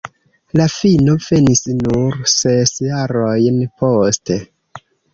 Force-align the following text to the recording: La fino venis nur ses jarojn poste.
La 0.59 0.65
fino 0.75 1.15
venis 1.25 1.61
nur 1.83 2.17
ses 2.33 2.75
jarojn 2.89 3.63
poste. 3.85 4.43